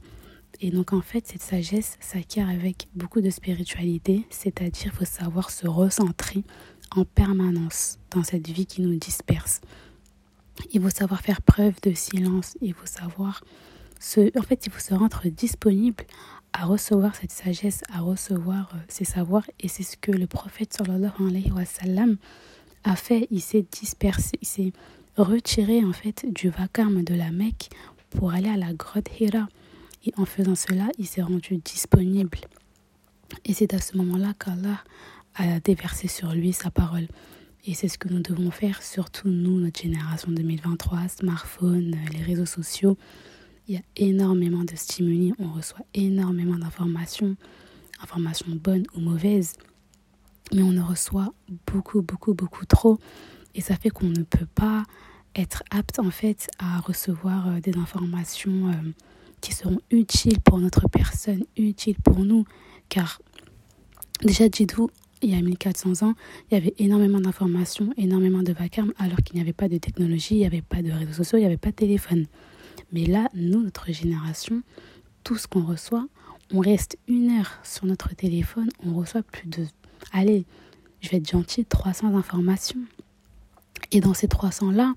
Et 0.60 0.72
donc, 0.72 0.94
en 0.94 1.02
fait, 1.02 1.28
cette 1.28 1.42
sagesse 1.42 1.98
s'acquiert 2.00 2.50
avec 2.50 2.88
beaucoup 2.96 3.22
de 3.22 3.30
spiritualité, 3.30 4.26
c'est-à-dire 4.30 4.94
faut 4.94 5.06
savoir 5.06 5.52
se 5.52 5.68
recentrer 5.68 6.44
en 6.96 7.06
permanence 7.06 7.98
dans 8.12 8.24
cette 8.24 8.48
vie 8.50 8.66
qui 8.66 8.82
nous 8.82 8.96
disperse. 8.96 9.62
Il 10.72 10.82
faut 10.82 10.90
savoir 10.90 11.22
faire 11.22 11.42
preuve 11.42 11.74
de 11.82 11.94
silence, 11.94 12.56
il 12.62 12.74
faut 12.74 12.86
savoir 12.86 13.44
se, 14.00 14.38
en 14.38 14.42
fait, 14.42 14.66
il 14.66 14.72
faut 14.72 14.80
se 14.80 14.94
rendre 14.94 15.28
disponible 15.30 16.06
à 16.54 16.66
recevoir 16.66 17.16
cette 17.16 17.32
sagesse, 17.32 17.82
à 17.92 18.02
recevoir 18.02 18.70
euh, 18.74 18.78
ces 18.88 19.06
savoirs. 19.06 19.46
Et 19.60 19.68
c'est 19.68 19.84
ce 19.84 19.98
que 19.98 20.12
le 20.12 20.28
prophète 20.28 20.74
sallallahu 20.74 21.28
alayhi 21.28 21.52
wa 21.52 21.66
sallam 21.66 22.18
a 22.84 22.96
fait. 22.96 23.28
Il 23.32 23.42
s'est 23.42 23.66
dispersé, 23.72 24.32
il 24.42 24.48
s'est 24.48 24.74
retiré 25.18 25.84
en 25.84 25.94
fait 25.94 26.26
du 26.32 26.50
vacarme 26.50 27.04
de 27.04 27.16
la 27.16 27.32
Mecque 27.32 27.70
pour 28.12 28.34
aller 28.34 28.50
à 28.50 28.58
la 28.58 28.74
grotte 28.74 29.10
Hira. 29.20 29.48
Et 30.06 30.14
en 30.18 30.26
faisant 30.26 30.56
cela, 30.56 30.90
il 31.00 31.08
s'est 31.08 31.22
rendu 31.22 31.58
disponible. 31.58 32.40
Et 33.46 33.54
c'est 33.54 33.74
à 33.74 33.80
ce 33.80 33.98
moment-là 33.98 34.34
qu'Allah 34.38 34.84
à 35.36 35.60
déverser 35.60 36.08
sur 36.08 36.34
lui 36.34 36.54
sa 36.54 36.72
parole. 36.72 37.08
Et 37.66 37.74
c'est 37.74 37.88
ce 37.88 37.98
que 37.98 38.10
nous 38.10 38.22
devons 38.22 38.52
faire, 38.52 38.84
surtout 38.84 39.30
nous, 39.30 39.60
notre 39.60 39.82
génération 39.82 40.32
2023, 40.32 41.08
smartphone, 41.08 41.96
les 42.12 42.22
réseaux 42.22 42.46
sociaux. 42.46 42.98
Il 43.68 43.76
y 43.76 43.78
a 43.78 43.82
énormément 43.96 44.66
de 44.66 44.76
stimuli, 44.76 45.34
on 45.40 45.50
reçoit 45.50 45.86
énormément 45.94 46.58
d'informations, 46.58 47.38
informations 48.02 48.48
bonnes 48.50 48.86
ou 48.96 49.00
mauvaises, 49.00 49.54
mais 50.52 50.62
on 50.62 50.78
en 50.78 50.86
reçoit 50.86 51.34
beaucoup, 51.66 52.02
beaucoup, 52.02 52.34
beaucoup 52.34 52.66
trop. 52.66 53.00
Et 53.56 53.62
ça 53.62 53.76
fait 53.76 53.90
qu'on 53.90 54.10
ne 54.10 54.24
peut 54.24 54.48
pas 54.56 54.84
être 55.36 55.64
apte 55.72 56.00
en 56.00 56.12
fait 56.12 56.50
à 56.60 56.80
recevoir 56.80 57.48
euh, 57.48 57.60
des 57.60 57.78
informations 57.78 58.68
euh, 58.68 58.92
qui 59.42 59.54
seront 59.54 59.80
utiles 59.90 60.42
pour 60.42 60.60
notre 60.60 60.88
personne, 60.90 61.44
utiles 61.58 61.98
pour 62.04 62.20
nous. 62.20 62.46
Car 62.90 63.22
déjà, 64.22 64.50
dites-vous, 64.50 64.90
il 65.24 65.32
y 65.32 65.36
a 65.36 65.42
1400 65.42 66.06
ans, 66.06 66.14
il 66.50 66.56
y 66.56 66.58
avait 66.58 66.74
énormément 66.78 67.20
d'informations, 67.20 67.94
énormément 67.98 68.44
de 68.44 68.54
vacarme, 68.54 68.94
alors 68.98 69.18
qu'il 69.18 69.36
n'y 69.36 69.42
avait 69.42 69.54
pas 69.54 69.70
de 69.70 69.78
technologie, 69.78 70.36
il 70.36 70.40
n'y 70.40 70.46
avait 70.46 70.62
pas 70.62 70.82
de 70.82 70.92
réseaux 70.92 71.14
sociaux, 71.14 71.38
il 71.38 71.42
n'y 71.42 71.48
avait 71.48 71.58
pas 71.58 71.72
de 71.72 71.76
téléphone. 71.76 72.26
Mais 72.92 73.06
là, 73.06 73.30
nous, 73.34 73.64
notre 73.64 73.92
génération, 73.92 74.62
tout 75.24 75.38
ce 75.38 75.48
qu'on 75.48 75.64
reçoit, 75.64 76.08
on 76.54 76.60
reste 76.60 76.98
une 77.08 77.32
heure 77.32 77.60
sur 77.64 77.86
notre 77.86 78.14
téléphone, 78.16 78.70
on 78.86 78.94
reçoit 78.94 79.24
plus 79.24 79.48
de, 79.48 79.66
allez, 80.12 80.46
je 81.02 81.10
vais 81.10 81.18
être 81.18 81.30
gentil, 81.30 81.66
300 81.66 82.16
informations. 82.16 82.80
Et 83.92 84.00
dans 84.00 84.14
ces 84.14 84.28
300-là, 84.28 84.94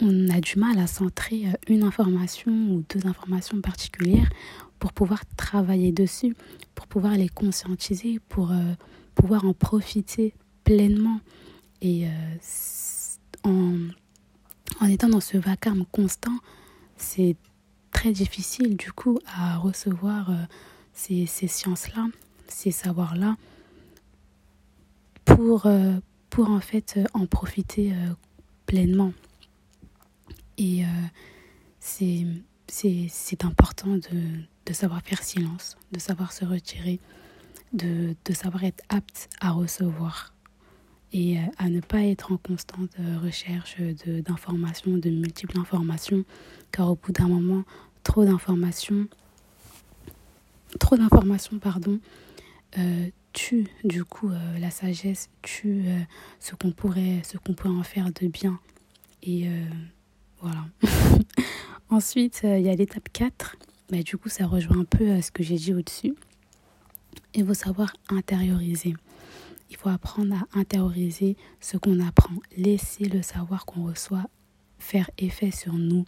on 0.00 0.28
a 0.28 0.40
du 0.40 0.58
mal 0.58 0.78
à 0.78 0.86
centrer 0.86 1.46
euh, 1.46 1.52
une 1.68 1.84
information 1.84 2.50
ou 2.50 2.84
deux 2.92 3.06
informations 3.06 3.60
particulières 3.60 4.28
pour 4.78 4.92
pouvoir 4.92 5.22
travailler 5.36 5.92
dessus, 5.92 6.34
pour 6.74 6.86
pouvoir 6.88 7.16
les 7.16 7.28
conscientiser, 7.28 8.18
pour 8.28 8.50
euh, 8.50 8.74
pouvoir 9.14 9.44
en 9.44 9.54
profiter 9.54 10.34
pleinement. 10.64 11.20
Et 11.80 12.06
euh, 12.06 12.10
en, 13.44 13.76
en 14.80 14.86
étant 14.86 15.08
dans 15.08 15.20
ce 15.20 15.36
vacarme 15.36 15.84
constant, 15.90 16.38
c'est 16.96 17.36
très 17.90 18.12
difficile 18.12 18.76
du 18.76 18.92
coup 18.92 19.18
à 19.26 19.56
recevoir 19.56 20.30
euh, 20.30 20.34
ces, 20.92 21.26
ces 21.26 21.48
sciences-là, 21.48 22.06
ces 22.48 22.70
savoirs-là, 22.70 23.36
pour, 25.24 25.66
euh, 25.66 25.98
pour 26.30 26.50
en 26.50 26.60
fait 26.60 27.00
en 27.14 27.26
profiter 27.26 27.92
pleinement. 28.66 29.12
Et 30.58 30.84
c'est 31.78 33.44
important 33.44 33.96
de, 33.96 34.44
de 34.66 34.72
savoir 34.72 35.02
faire 35.02 35.22
silence, 35.22 35.76
de 35.92 35.98
savoir 35.98 36.32
se 36.32 36.44
retirer, 36.44 37.00
de, 37.72 38.14
de 38.24 38.32
savoir 38.32 38.64
être 38.64 38.82
apte 38.88 39.28
à 39.40 39.50
recevoir 39.50 40.32
et 41.12 41.38
euh, 41.38 41.42
à 41.58 41.68
ne 41.68 41.80
pas 41.80 42.02
être 42.02 42.32
en 42.32 42.36
constante 42.36 42.90
euh, 42.98 43.18
recherche 43.18 43.76
d'informations, 43.80 44.96
de, 44.96 45.10
multiples 45.10 45.58
informations, 45.58 46.24
car 46.70 46.90
au 46.90 46.96
bout 46.96 47.12
d'un 47.12 47.28
moment, 47.28 47.64
trop 48.02 48.24
d'informations, 48.24 49.06
trop 50.80 50.96
d'informations, 50.96 51.58
pardon, 51.58 52.00
euh, 52.78 53.08
tue 53.32 53.66
du 53.84 54.04
coup 54.04 54.30
la 54.58 54.70
sagesse, 54.70 55.30
tue 55.40 55.84
ce 56.38 56.54
qu'on 56.54 56.70
pourrait, 56.70 57.22
ce 57.24 57.38
qu'on 57.38 57.54
en 57.70 57.82
faire 57.82 58.10
de 58.12 58.26
bien. 58.26 58.60
Et 59.22 59.48
voilà. 60.38 60.66
Ensuite, 61.88 62.42
il 62.44 62.60
y 62.60 62.68
a 62.68 62.74
l'étape 62.74 63.08
4. 63.10 63.56
Bah, 63.90 64.02
du 64.02 64.18
coup, 64.18 64.28
ça 64.28 64.46
rejoint 64.46 64.80
un 64.80 64.84
peu 64.84 65.22
ce 65.22 65.30
que 65.30 65.42
j'ai 65.42 65.56
dit 65.56 65.72
au-dessus. 65.72 66.14
Il 67.34 67.46
faut 67.46 67.54
savoir 67.54 67.92
intérioriser. 68.08 68.94
Il 69.70 69.76
faut 69.76 69.88
apprendre 69.88 70.34
à 70.34 70.58
intérioriser 70.58 71.36
ce 71.60 71.76
qu'on 71.76 72.00
apprend. 72.00 72.34
Laisser 72.56 73.04
le 73.04 73.22
savoir 73.22 73.64
qu'on 73.64 73.84
reçoit 73.84 74.26
faire 74.78 75.10
effet 75.18 75.50
sur 75.50 75.74
nous, 75.74 76.04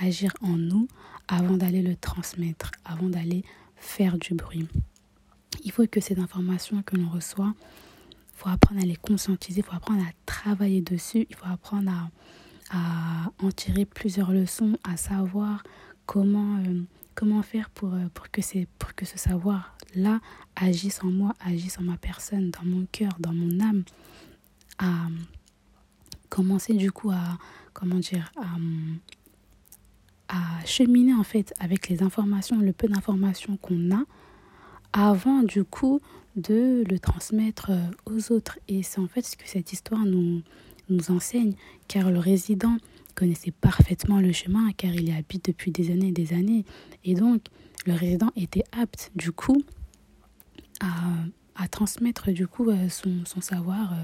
agir 0.00 0.32
en 0.42 0.56
nous 0.56 0.88
avant 1.28 1.56
d'aller 1.56 1.82
le 1.82 1.96
transmettre, 1.96 2.72
avant 2.84 3.08
d'aller 3.08 3.44
faire 3.76 4.18
du 4.18 4.34
bruit. 4.34 4.66
il 5.64 5.70
faut 5.72 5.86
que 5.86 6.00
ces 6.00 6.18
informations 6.18 6.82
que 6.82 6.96
l'on 6.96 7.08
reçoit, 7.08 7.54
il 8.10 8.38
faut 8.38 8.48
apprendre 8.48 8.80
à 8.80 8.84
les 8.84 8.96
conscientiser, 8.96 9.60
il 9.60 9.64
faut 9.64 9.74
apprendre 9.74 10.02
à 10.02 10.10
travailler 10.26 10.80
dessus, 10.80 11.26
il 11.30 11.36
faut 11.36 11.46
apprendre 11.46 11.90
à, 11.90 12.10
à 12.70 13.32
en 13.42 13.50
tirer 13.50 13.84
plusieurs 13.84 14.32
leçons, 14.32 14.78
à 14.84 14.96
savoir 14.96 15.62
comment, 16.06 16.58
euh, 16.58 16.82
comment 17.14 17.42
faire 17.42 17.70
pour, 17.70 17.94
euh, 17.94 18.08
pour, 18.14 18.30
que 18.30 18.40
pour 18.78 18.94
que 18.94 19.04
ce 19.04 19.18
savoir-là 19.94 20.20
agisse 20.56 21.02
en 21.02 21.08
moi, 21.08 21.34
agisse 21.40 21.78
en 21.78 21.82
ma 21.82 21.96
personne, 21.96 22.50
dans 22.50 22.64
mon 22.64 22.86
cœur, 22.90 23.12
dans 23.18 23.32
mon 23.32 23.60
âme, 23.60 23.84
à 24.78 25.08
commencer 26.28 26.74
du 26.74 26.92
coup 26.92 27.10
à, 27.10 27.38
comment 27.72 27.96
dire, 27.96 28.32
à, 28.36 28.46
à 30.28 30.64
cheminer 30.66 31.14
en 31.14 31.24
fait 31.24 31.54
avec 31.58 31.88
les 31.88 32.02
informations, 32.02 32.58
le 32.58 32.72
peu 32.72 32.88
d'informations 32.88 33.56
qu'on 33.56 33.94
a, 33.94 34.04
avant 34.92 35.42
du 35.42 35.64
coup 35.64 36.00
de 36.36 36.84
le 36.88 36.98
transmettre 36.98 37.70
euh, 37.70 37.90
aux 38.06 38.32
autres. 38.32 38.58
Et 38.68 38.82
c'est 38.82 39.00
en 39.00 39.08
fait 39.08 39.22
ce 39.22 39.36
que 39.36 39.48
cette 39.48 39.72
histoire 39.72 40.04
nous, 40.04 40.42
nous 40.88 41.10
enseigne, 41.10 41.54
car 41.88 42.10
le 42.10 42.18
résident 42.18 42.76
connaissait 43.14 43.50
parfaitement 43.50 44.20
le 44.20 44.32
chemin, 44.32 44.70
car 44.76 44.94
il 44.94 45.08
y 45.08 45.12
habite 45.12 45.46
depuis 45.46 45.72
des 45.72 45.90
années 45.90 46.08
et 46.08 46.12
des 46.12 46.32
années. 46.32 46.64
Et 47.04 47.14
donc, 47.14 47.42
le 47.86 47.94
résident 47.94 48.30
était 48.36 48.62
apte, 48.70 49.10
du 49.16 49.32
coup, 49.32 49.62
à, 50.80 51.68
transmettre 51.68 52.30
du 52.30 52.46
coup 52.46 52.70
euh, 52.70 52.88
son, 52.88 53.40
savoir 53.40 53.92
euh, 53.92 53.96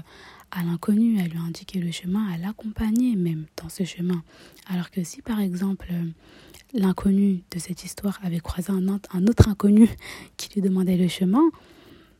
à 0.51 0.63
l'inconnu, 0.63 1.19
à 1.19 1.23
lui 1.23 1.37
indiquer 1.37 1.79
le 1.79 1.91
chemin, 1.91 2.27
à 2.31 2.37
l'accompagner 2.37 3.15
même 3.15 3.45
dans 3.61 3.69
ce 3.69 3.83
chemin. 3.85 4.23
Alors 4.69 4.91
que 4.91 5.03
si 5.03 5.21
par 5.21 5.39
exemple 5.39 5.87
l'inconnu 6.73 7.43
de 7.51 7.59
cette 7.59 7.83
histoire 7.83 8.19
avait 8.23 8.39
croisé 8.39 8.71
un, 8.71 8.87
autre 9.27 9.49
inconnu 9.49 9.89
qui 10.37 10.53
lui 10.53 10.61
demandait 10.61 10.97
le 10.97 11.07
chemin, 11.07 11.43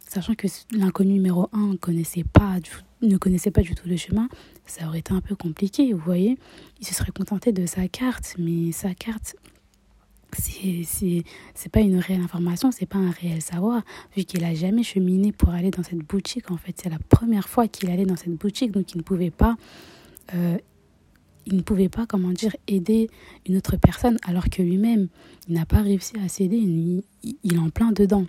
sachant 0.07 0.35
que 0.35 0.47
l'inconnu 0.71 1.13
numéro 1.13 1.49
un 1.53 1.75
connaissait 1.77 2.23
pas 2.23 2.57
ne 3.01 3.17
connaissait 3.17 3.51
pas 3.51 3.61
du 3.61 3.75
tout 3.75 3.87
le 3.87 3.97
chemin, 3.97 4.29
ça 4.65 4.87
aurait 4.87 4.99
été 4.99 5.13
un 5.13 5.21
peu 5.21 5.35
compliqué, 5.35 5.93
vous 5.93 5.99
voyez. 5.99 6.37
Il 6.79 6.87
se 6.87 6.93
serait 6.93 7.11
contenté 7.11 7.51
de 7.51 7.65
sa 7.65 7.87
carte, 7.87 8.35
mais 8.39 8.71
sa 8.71 8.95
carte, 8.95 9.35
c'est 10.33 11.69
pas 11.71 11.79
une 11.79 11.97
réelle 11.97 12.21
information, 12.21 12.71
c'est 12.71 12.85
pas 12.85 12.97
un 12.97 13.11
réel 13.11 13.41
savoir, 13.41 13.83
vu 14.15 14.23
qu'il 14.23 14.43
a 14.43 14.53
jamais 14.53 14.83
cheminé 14.83 15.31
pour 15.31 15.49
aller 15.49 15.71
dans 15.71 15.83
cette 15.83 15.99
boutique. 15.99 16.51
En 16.51 16.57
fait, 16.57 16.75
c'est 16.81 16.89
la 16.89 16.99
première 16.99 17.47
fois 17.47 17.67
qu'il 17.67 17.89
allait 17.89 18.05
dans 18.05 18.15
cette 18.15 18.35
boutique, 18.35 18.71
donc 18.71 18.93
il 18.93 18.97
ne 18.97 19.03
pouvait 19.03 19.31
pas. 19.31 19.55
Euh, 20.33 20.57
il 21.47 21.57
ne 21.57 21.61
pouvait 21.61 21.89
pas, 21.89 22.07
comment 22.07 22.31
dire, 22.31 22.55
aider 22.67 23.07
une 23.45 23.57
autre 23.57 23.77
personne 23.77 24.17
alors 24.27 24.49
que 24.49 24.63
lui-même, 24.63 25.09
il 25.47 25.53
n'a 25.53 25.65
pas 25.65 25.81
réussi 25.81 26.13
à 26.23 26.27
s'aider, 26.27 26.57
il, 26.57 27.03
il 27.21 27.53
est 27.53 27.59
en 27.59 27.69
plein 27.69 27.91
dedans. 27.91 28.25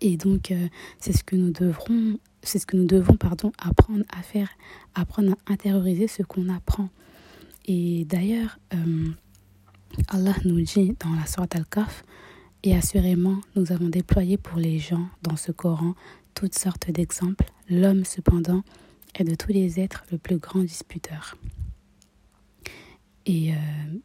Et 0.00 0.16
donc, 0.16 0.50
euh, 0.50 0.68
c'est 0.98 1.12
ce 1.12 1.22
que 1.22 1.36
nous 1.36 1.50
devrons, 1.50 2.18
c'est 2.42 2.58
ce 2.58 2.66
que 2.66 2.76
nous 2.76 2.86
devons, 2.86 3.16
pardon, 3.16 3.52
apprendre 3.58 4.04
à 4.16 4.22
faire, 4.22 4.48
apprendre 4.94 5.36
à 5.46 5.52
intérioriser 5.52 6.08
ce 6.08 6.22
qu'on 6.22 6.48
apprend. 6.48 6.88
Et 7.66 8.04
d'ailleurs, 8.04 8.58
euh, 8.74 9.10
Allah 10.08 10.34
nous 10.44 10.60
dit 10.60 10.94
dans 11.00 11.14
la 11.14 11.26
Sourate 11.26 11.56
Al-Kaf, 11.56 12.04
et 12.62 12.74
assurément, 12.74 13.40
nous 13.54 13.72
avons 13.72 13.88
déployé 13.88 14.36
pour 14.36 14.58
les 14.58 14.78
gens 14.78 15.08
dans 15.22 15.36
ce 15.36 15.52
Coran 15.52 15.94
toutes 16.34 16.58
sortes 16.58 16.90
d'exemples. 16.90 17.44
L'homme, 17.68 18.04
cependant, 18.04 18.62
est 19.14 19.24
de 19.24 19.34
tous 19.34 19.52
les 19.52 19.80
êtres 19.80 20.04
le 20.10 20.18
plus 20.18 20.38
grand 20.38 20.60
disputeur. 20.60 21.36
Et 23.24 23.52
euh, 23.52 23.56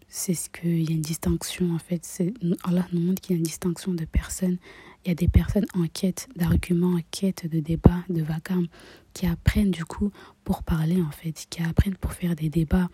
c'est 0.07 0.33
ce 0.33 0.49
qu'il 0.49 0.89
y 0.89 0.93
a 0.93 0.95
une 0.95 1.01
distinction, 1.01 1.73
en 1.73 1.79
fait. 1.79 2.23
Allah 2.63 2.87
nous 2.93 3.01
montre 3.01 3.21
qu'il 3.21 3.35
y 3.35 3.37
a 3.37 3.37
une 3.37 3.43
distinction 3.43 3.93
de 3.93 4.05
personnes 4.05 4.57
il 5.03 5.09
y 5.09 5.11
a 5.11 5.15
des 5.15 5.27
personnes 5.27 5.65
en 5.73 5.87
quête 5.87 6.27
d'arguments, 6.35 6.95
en 6.95 7.01
quête 7.09 7.49
de 7.49 7.59
débats, 7.59 8.03
de 8.09 8.21
vacarme, 8.21 8.67
qui 9.13 9.25
apprennent 9.25 9.71
du 9.71 9.83
coup 9.83 10.11
pour 10.43 10.63
parler 10.63 11.01
en 11.01 11.09
fait, 11.11 11.47
qui 11.49 11.63
apprennent 11.63 11.95
pour 11.95 12.13
faire 12.13 12.35
des 12.35 12.49
débats, 12.49 12.89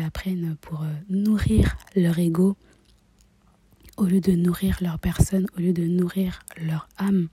apprennent 0.00 0.56
pour 0.60 0.82
euh, 0.82 0.92
nourrir 1.08 1.76
leur 1.94 2.18
ego 2.18 2.56
au 3.96 4.04
lieu 4.04 4.20
de 4.20 4.32
nourrir 4.32 4.78
leur 4.80 4.98
personne, 4.98 5.46
au 5.56 5.60
lieu 5.60 5.72
de 5.72 5.84
nourrir 5.84 6.40
leur 6.56 6.88
âme. 6.98 7.28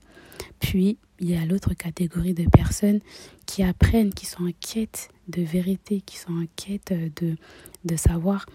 Puis, 0.60 0.98
il 1.20 1.30
y 1.30 1.36
a 1.36 1.44
l'autre 1.44 1.74
catégorie 1.74 2.34
de 2.34 2.48
personnes 2.48 3.00
qui 3.46 3.62
apprennent, 3.62 4.12
qui 4.12 4.26
sont 4.26 4.48
en 4.48 4.52
quête 4.60 5.10
de 5.28 5.42
vérité, 5.42 6.00
qui 6.00 6.16
sont 6.16 6.32
en 6.32 6.46
quête 6.56 6.92
de, 6.92 7.36
de 7.84 7.96
savoir 7.96 8.46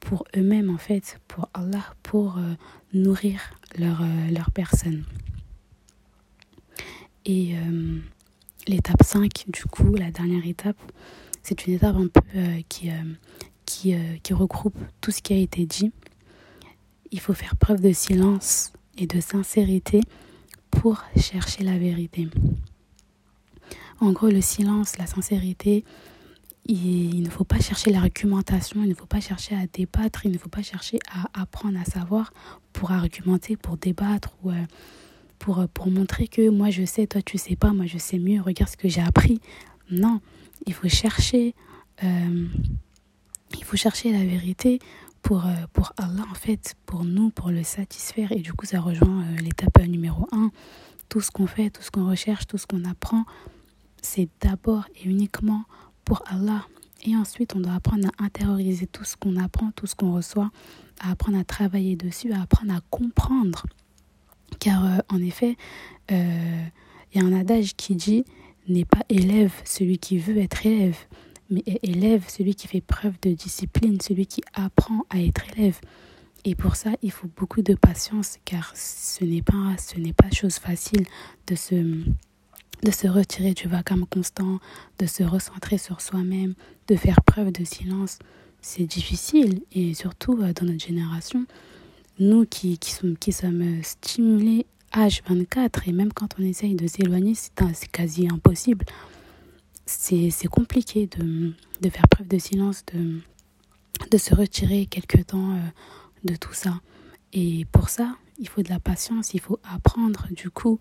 pour 0.00 0.24
eux-mêmes, 0.36 0.70
en 0.70 0.78
fait, 0.78 1.20
pour 1.28 1.48
Allah, 1.54 1.84
pour 2.02 2.38
euh, 2.38 2.54
nourrir 2.92 3.40
leur, 3.78 4.00
euh, 4.02 4.50
personne. 4.54 5.04
Et 7.24 7.54
euh, 7.56 7.98
l'étape 8.66 9.02
5, 9.02 9.44
du 9.48 9.64
coup, 9.64 9.94
la 9.94 10.10
dernière 10.10 10.46
étape, 10.46 10.78
c'est 11.42 11.66
une 11.66 11.74
étape 11.74 11.96
un 11.96 12.08
peu 12.08 12.22
qui, 12.68 12.90
qui, 13.68 13.94
qui 14.22 14.32
regroupe 14.32 14.78
tout 15.02 15.10
ce 15.10 15.20
qui 15.20 15.34
a 15.34 15.36
été 15.36 15.66
dit. 15.66 15.92
Il 17.10 17.20
faut 17.20 17.34
faire 17.34 17.54
preuve 17.56 17.82
de 17.82 17.92
silence 17.92 18.72
et 18.96 19.06
de 19.06 19.20
sincérité 19.20 20.00
pour 20.70 21.04
chercher 21.16 21.64
la 21.64 21.78
vérité. 21.78 22.28
En 24.00 24.12
gros, 24.12 24.28
le 24.28 24.40
silence, 24.40 24.96
la 24.96 25.06
sincérité, 25.06 25.84
il 26.66 27.22
ne 27.22 27.30
faut 27.30 27.44
pas 27.44 27.60
chercher 27.60 27.90
l'argumentation, 27.90 28.82
il 28.82 28.90
ne 28.90 28.94
faut 28.94 29.06
pas 29.06 29.20
chercher 29.20 29.54
à 29.54 29.66
débattre, 29.66 30.26
il 30.26 30.32
ne 30.32 30.38
faut 30.38 30.50
pas 30.50 30.62
chercher 30.62 30.98
à 31.10 31.40
apprendre 31.40 31.78
à 31.80 31.84
savoir 31.84 32.32
pour 32.72 32.92
argumenter, 32.92 33.56
pour 33.56 33.76
débattre 33.76 34.36
ou 34.42 34.50
euh, 34.50 34.64
pour, 35.38 35.60
euh, 35.60 35.66
pour 35.72 35.90
montrer 35.90 36.28
que 36.28 36.48
moi 36.50 36.70
je 36.70 36.84
sais, 36.84 37.06
toi 37.06 37.22
tu 37.22 37.38
sais 37.38 37.56
pas, 37.56 37.72
moi 37.72 37.86
je 37.86 37.98
sais 37.98 38.18
mieux, 38.18 38.40
regarde 38.40 38.70
ce 38.70 38.76
que 38.76 38.88
j'ai 38.88 39.00
appris. 39.00 39.40
Non, 39.90 40.20
il 40.66 40.74
faut 40.74 40.88
chercher, 40.88 41.54
euh, 42.04 42.46
il 43.56 43.64
faut 43.64 43.76
chercher 43.76 44.12
la 44.12 44.24
vérité 44.24 44.78
pour, 45.22 45.44
pour 45.72 45.92
Allah 45.96 46.24
en 46.30 46.34
fait, 46.34 46.74
pour 46.86 47.04
nous, 47.04 47.30
pour 47.30 47.50
le 47.50 47.62
satisfaire. 47.62 48.32
Et 48.32 48.40
du 48.40 48.52
coup 48.52 48.66
ça 48.66 48.80
rejoint 48.80 49.24
l'étape 49.42 49.78
numéro 49.86 50.26
1. 50.32 50.50
Tout 51.08 51.20
ce 51.20 51.30
qu'on 51.30 51.46
fait, 51.46 51.70
tout 51.70 51.82
ce 51.82 51.90
qu'on 51.90 52.08
recherche, 52.08 52.46
tout 52.46 52.58
ce 52.58 52.66
qu'on 52.66 52.84
apprend, 52.84 53.24
c'est 54.02 54.28
d'abord 54.40 54.84
et 54.96 55.08
uniquement 55.08 55.64
pour 56.04 56.22
Allah. 56.26 56.66
Et 57.04 57.14
ensuite, 57.14 57.54
on 57.54 57.60
doit 57.60 57.74
apprendre 57.74 58.08
à 58.18 58.24
intérioriser 58.24 58.86
tout 58.86 59.04
ce 59.04 59.16
qu'on 59.16 59.36
apprend, 59.36 59.70
tout 59.76 59.86
ce 59.86 59.94
qu'on 59.94 60.12
reçoit, 60.12 60.50
à 61.00 61.12
apprendre 61.12 61.38
à 61.38 61.44
travailler 61.44 61.96
dessus, 61.96 62.32
à 62.32 62.42
apprendre 62.42 62.74
à 62.74 62.80
comprendre. 62.90 63.66
Car 64.58 64.84
euh, 64.84 64.98
en 65.08 65.22
effet, 65.22 65.56
euh, 66.10 66.64
il 67.12 67.20
y 67.20 67.24
a 67.24 67.26
un 67.26 67.38
adage 67.38 67.76
qui 67.76 67.94
dit 67.94 68.24
n'est 68.66 68.84
pas 68.84 69.02
élève 69.08 69.52
celui 69.64 69.98
qui 69.98 70.18
veut 70.18 70.38
être 70.38 70.66
élève, 70.66 70.96
mais 71.50 71.62
élève 71.82 72.24
celui 72.28 72.54
qui 72.54 72.68
fait 72.68 72.80
preuve 72.80 73.14
de 73.22 73.30
discipline, 73.30 74.00
celui 74.00 74.26
qui 74.26 74.42
apprend 74.54 75.06
à 75.10 75.20
être 75.20 75.44
élève. 75.56 75.80
Et 76.44 76.54
pour 76.54 76.76
ça, 76.76 76.90
il 77.02 77.10
faut 77.10 77.28
beaucoup 77.36 77.62
de 77.62 77.74
patience, 77.74 78.38
car 78.44 78.72
ce 78.76 79.24
n'est 79.24 79.42
pas, 79.42 79.76
ce 79.78 79.98
n'est 79.98 80.12
pas 80.12 80.30
chose 80.30 80.56
facile 80.56 81.04
de 81.46 81.54
se 81.54 82.04
de 82.84 82.92
se 82.92 83.08
retirer 83.08 83.54
du 83.54 83.66
vacarme 83.66 84.06
constant, 84.06 84.60
de 85.00 85.06
se 85.06 85.24
recentrer 85.24 85.78
sur 85.78 86.00
soi-même, 86.00 86.54
de 86.86 86.94
faire 86.94 87.22
preuve 87.22 87.50
de 87.50 87.64
silence. 87.64 88.18
C'est 88.60 88.84
difficile 88.84 89.62
et 89.72 89.94
surtout 89.94 90.38
euh, 90.40 90.52
dans 90.52 90.66
notre 90.66 90.84
génération, 90.84 91.44
nous 92.20 92.44
qui, 92.46 92.78
qui, 92.78 92.92
sommes, 92.92 93.16
qui 93.16 93.32
sommes 93.32 93.62
euh, 93.62 93.82
stimulés 93.82 94.66
H24 94.92 95.88
et 95.88 95.92
même 95.92 96.12
quand 96.12 96.36
on 96.38 96.42
essaye 96.42 96.74
de 96.74 96.86
s'éloigner, 96.86 97.34
c'est 97.34 97.90
quasi 97.90 98.28
impossible. 98.28 98.84
C'est 99.90 100.48
compliqué 100.48 101.06
de, 101.06 101.54
de, 101.80 101.90
faire 101.90 102.06
preuve 102.08 102.28
de 102.28 102.38
silence, 102.38 102.84
de, 102.92 103.20
de 104.10 104.18
se 104.18 104.34
retirer 104.34 104.84
quelque 104.84 105.18
temps 105.18 105.52
euh, 105.52 105.60
de 106.24 106.36
tout 106.36 106.52
ça. 106.52 106.80
Et 107.32 107.64
pour 107.72 107.88
ça, 107.88 108.16
il 108.38 108.48
faut 108.48 108.62
de 108.62 108.68
la 108.68 108.80
patience, 108.80 109.32
il 109.32 109.40
faut 109.40 109.58
apprendre 109.64 110.26
du 110.30 110.50
coup 110.50 110.78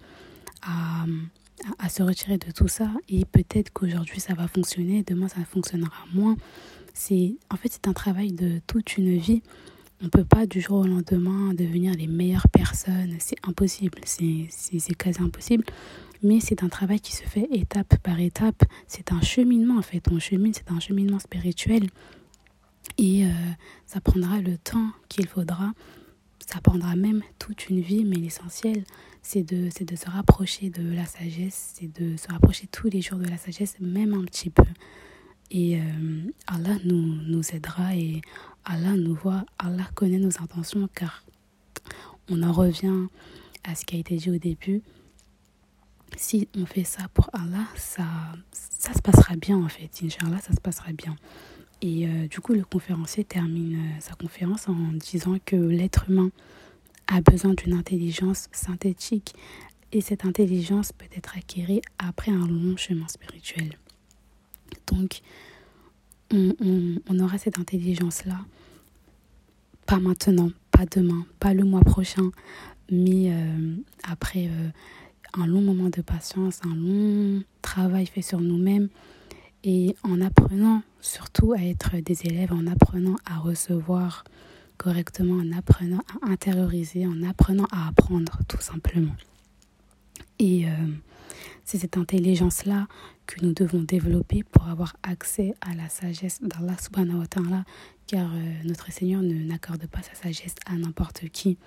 à, 0.62 1.06
à, 1.80 1.90
se 1.90 2.04
retirer 2.04 2.38
de 2.38 2.52
tout 2.52 2.68
ça 2.68 2.90
et 3.10 3.26
peut-être 3.26 3.72
qu'aujourd'hui 3.74 4.20
ça 4.20 4.34
va 4.34 4.48
fonctionner, 4.48 5.04
demain 5.04 5.28
ça 5.28 5.44
fonctionnera 5.46 6.06
moins. 6.14 6.36
En 7.50 7.56
fait 7.56 7.70
c'est 7.70 7.88
un 7.88 7.94
travail 7.94 8.32
de 8.32 8.60
toute 8.68 8.98
une 8.98 9.18
vie. 9.18 9.42
On 10.04 10.10
peut 10.10 10.26
pas 10.26 10.46
du 10.46 10.62
jour 10.62 10.80
au 10.80 10.86
lendemain 10.86 11.54
devenir 11.56 11.94
les 11.96 12.06
meilleures 12.08 12.48
personnes, 12.50 13.16
c'est 13.20 13.38
impossible, 13.44 14.00
c'est 14.06 14.96
quasi 14.96 15.22
impossible. 15.22 15.66
Mais 16.24 16.40
c'est 16.40 16.64
un 16.64 16.70
travail 16.70 17.00
qui 17.00 17.16
se 17.16 17.24
fait 17.24 17.48
étape 17.52 17.98
par 17.98 18.20
étape. 18.20 18.64
C'est 18.88 19.12
un 19.12 19.22
cheminement 19.22 19.78
en 19.78 19.82
fait. 19.82 20.04
On 20.12 20.20
chemine, 20.20 20.54
c'est 20.54 20.72
un 20.72 20.80
cheminement 20.80 21.20
spirituel. 21.20 21.88
Et 22.98 23.26
euh, 23.26 23.30
ça 23.86 24.02
prendra 24.02 24.40
le 24.40 24.58
temps 24.58 24.92
qu'il 25.10 25.28
faudra. 25.28 25.74
Ça 26.48 26.62
prendra 26.62 26.96
même 26.96 27.24
toute 27.40 27.70
une 27.70 27.82
vie, 27.82 28.06
mais 28.06 28.16
l'essentiel, 28.16 28.86
c'est 29.22 29.44
de, 29.44 29.70
de 29.84 29.96
se 29.96 30.10
rapprocher 30.10 30.70
de 30.70 30.94
la 30.94 31.06
sagesse, 31.06 31.74
c'est 31.76 31.94
de 32.00 32.16
se 32.16 32.30
rapprocher 32.30 32.68
tous 32.68 32.90
les 32.90 33.02
jours 33.02 33.20
de 33.20 33.28
la 33.28 33.38
sagesse, 33.38 33.76
même 33.82 34.14
un 34.14 34.24
petit 34.24 34.50
peu. 34.50 34.64
Et 35.52 35.78
euh, 35.78 35.82
Allah 36.48 36.78
nous, 36.86 37.02
nous 37.02 37.44
aidera 37.54 37.96
et 37.96 38.22
Allah 38.66 38.96
nous 38.96 39.16
voit, 39.16 39.46
Allah 39.60 39.88
connaît 39.96 40.20
nos 40.20 40.42
intentions 40.42 40.90
car 40.94 41.24
on 42.30 42.44
en 42.44 42.52
revient 42.52 43.08
à 43.64 43.76
ce 43.76 43.86
qui 43.86 43.96
a 43.96 44.00
été 44.00 44.16
dit 44.16 44.30
au 44.30 44.38
début. 44.38 44.82
Si 46.16 46.48
on 46.56 46.66
fait 46.66 46.84
ça 46.84 47.08
pour 47.14 47.30
Allah, 47.34 47.66
ça, 47.76 48.06
ça 48.52 48.94
se 48.94 49.02
passera 49.02 49.36
bien 49.36 49.58
en 49.58 49.70
fait. 49.70 49.90
Inch'Allah, 50.04 50.40
ça 50.40 50.54
se 50.54 50.62
passera 50.62 50.92
bien. 50.94 51.16
Et 51.82 52.08
euh, 52.08 52.28
du 52.28 52.40
coup, 52.40 52.54
le 52.54 52.64
conférencier 52.64 53.24
termine 53.24 53.76
euh, 53.76 54.00
sa 54.00 54.14
conférence 54.16 54.68
en 54.68 54.76
disant 54.94 55.38
que 55.46 55.56
l'être 55.56 56.10
humain 56.10 56.32
a 57.08 57.22
besoin 57.22 57.54
d'une 57.54 57.74
intelligence 57.74 58.48
synthétique 58.52 59.36
et 59.92 60.02
cette 60.02 60.26
intelligence 60.26 60.92
peut 60.92 61.06
être 61.16 61.38
acquérie 61.38 61.82
après 62.00 62.32
un 62.32 62.48
long 62.48 62.76
chemin 62.78 63.08
spirituel. 63.08 63.78
Donc, 64.88 65.22
on, 66.34 66.54
on 67.08 67.20
aura 67.20 67.38
cette 67.38 67.58
intelligence-là, 67.58 68.40
pas 69.86 70.00
maintenant, 70.00 70.50
pas 70.72 70.86
demain, 70.86 71.26
pas 71.40 71.54
le 71.54 71.64
mois 71.64 71.82
prochain, 71.82 72.32
mais 72.92 73.32
euh, 73.32 73.76
après 74.04 74.50
un 75.38 75.48
long 75.48 75.62
moment 75.62 75.90
de 75.90 76.02
patience, 76.02 76.60
un 76.66 76.76
long 76.76 77.44
travail 77.62 78.06
fait 78.06 78.22
sur 78.22 78.40
nous-mêmes 78.40 78.90
et 79.64 79.96
en 80.04 80.22
apprenant 80.22 80.82
surtout 81.02 81.54
à 81.54 81.62
être 81.62 81.98
des 81.98 82.26
élèves, 82.26 82.54
en 82.54 82.68
apprenant 82.68 83.16
à 83.26 83.38
recevoir 83.38 84.24
correctement, 84.78 85.36
en 85.36 85.52
apprenant 85.58 86.02
à 86.22 86.30
intérioriser, 86.30 87.08
en 87.08 87.24
apprenant 87.24 87.68
à 87.72 87.88
apprendre 87.88 88.40
tout 88.48 88.62
simplement. 88.62 89.16
Et 90.40 90.68
euh, 90.68 90.70
c'est 91.66 91.80
cette 91.80 91.98
intelligence-là 91.98 92.88
que 93.26 93.44
nous 93.44 93.54
devons 93.54 93.82
développer 93.82 94.44
pour 94.44 94.68
avoir 94.68 94.96
accès 95.04 95.56
à 95.62 95.74
la 95.76 95.90
sagesse 95.90 96.40
d'Allah 96.42 96.76
subhanahu 96.80 97.20
wa 97.20 97.28
ta'ala, 97.28 97.66
car 98.06 98.30
notre 98.64 98.92
Seigneur 98.92 99.22
ne 99.22 99.34
n'accorde 99.44 99.86
pas 99.88 100.02
sa 100.02 100.14
sagesse 100.14 100.56
à 100.66 100.76
n'importe 100.76 101.28
qui 101.30 101.58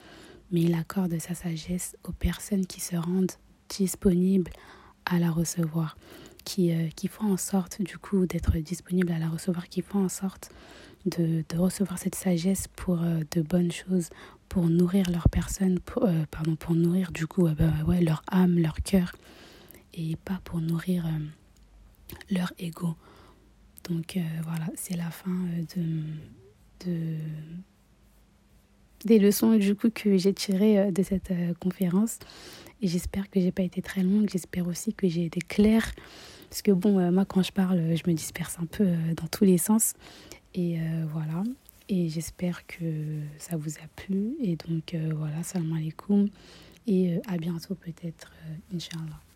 mais 0.51 0.63
il 0.63 0.75
accorde 0.75 1.19
sa 1.19 1.35
sagesse 1.35 1.97
aux 2.05 2.13
personnes 2.13 2.67
qui 2.67 2.81
se 2.81 2.97
rendent 2.97 3.33
disponibles 3.71 4.51
à 5.07 5.19
la 5.19 5.31
recevoir, 5.31 5.97
qui, 6.45 6.73
euh, 6.73 6.89
qui 6.95 7.09
font 7.09 7.33
en 7.33 7.37
sorte 7.37 7.83
du 7.83 7.99
coup 7.99 8.27
d'être 8.27 8.57
disponibles 8.59 9.13
à 9.13 9.19
la 9.19 9.29
recevoir, 9.29 9.69
qui 9.69 9.83
font 9.83 10.05
en 10.05 10.09
sorte 10.09 10.51
de, 11.07 11.45
recevoir 11.57 11.99
cette 11.99 12.15
sagesse 12.15 12.69
pour 12.69 13.03
euh, 13.03 13.21
de 13.31 13.43
bonnes 13.43 13.73
choses, 13.73 14.11
pour 14.49 14.69
nourrir 14.69 15.11
leur 15.11 15.29
personne, 15.29 15.79
euh, 16.03 16.25
pardon, 16.31 16.57
pour 16.57 16.75
nourrir 16.75 17.13
du 17.13 17.27
coup 17.27 17.49
bah, 17.49 17.71
ouais, 17.87 18.01
leur 18.01 18.23
âme, 18.31 18.59
leur 18.59 18.77
cœur, 18.83 19.15
et 19.95 20.17
pas 20.17 20.41
pour 20.45 20.61
nourrir 20.61 21.05
leur 22.31 22.53
ego. 22.59 22.95
Donc 23.89 24.19
voilà, 24.43 24.67
c'est 24.77 24.97
la 24.97 25.11
fin 25.11 25.49
de 26.87 27.17
des 29.05 29.19
leçons 29.19 29.57
du 29.57 29.75
coup 29.75 29.91
que 29.91 30.17
j'ai 30.17 30.33
tirées 30.33 30.79
euh, 30.79 30.91
de 30.91 31.03
cette 31.03 31.31
euh, 31.31 31.55
conférence. 31.61 32.19
Et 32.83 32.89
j'espère 32.89 33.31
que 33.31 33.41
j'ai 33.41 33.53
pas 33.53 33.63
été 33.63 33.83
très 33.83 34.03
longue. 34.03 34.29
J'espère 34.31 34.67
aussi 34.67 34.93
que 34.93 35.09
j'ai 35.09 35.25
été 35.25 35.41
claire. 35.41 35.93
Parce 36.49 36.63
que 36.63 36.73
bon, 36.73 36.99
euh, 36.99 37.11
moi 37.11 37.25
quand 37.25 37.43
je 37.43 37.53
parle, 37.53 37.97
je 37.97 38.11
me 38.11 38.15
disperse 38.15 38.59
un 38.59 38.67
peu 38.67 38.87
dans 39.17 39.27
tous 39.27 39.45
les 39.45 39.59
sens. 39.59 39.95
Et 40.55 40.79
voilà. 41.13 41.45
Et 41.89 42.09
j'espère 42.09 42.67
que 42.67 43.21
ça 43.39 43.57
vous 43.57 43.79
a 43.79 43.87
plu. 43.95 44.35
Et 44.43 44.57
donc 44.57 44.97
voilà, 45.15 45.45
salam 45.45 45.73
alaikum. 45.73 46.29
Et 46.89 47.21
à 47.29 47.37
bientôt 47.37 47.77
peut-être, 47.77 48.33
Inch'Allah. 48.75 49.30